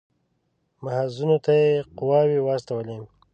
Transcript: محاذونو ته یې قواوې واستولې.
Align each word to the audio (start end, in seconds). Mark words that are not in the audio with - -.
محاذونو 0.83 1.37
ته 1.45 1.51
یې 1.61 1.69
قواوې 1.97 2.39
واستولې. 2.43 2.97